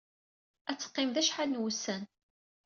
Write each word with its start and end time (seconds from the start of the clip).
Ad 0.69 0.77
teqqim 0.77 1.09
da 1.11 1.21
acḥal 1.23 1.49
n 1.51 1.61
wussan. 1.61 2.03